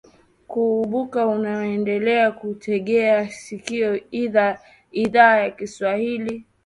kumbuka 0.47 1.27
unaendelea 1.27 2.31
kuitegea 2.31 3.29
sikio 3.29 4.09
idhaa 4.91 5.37
ya 5.37 5.51
kiswahili 5.51 6.45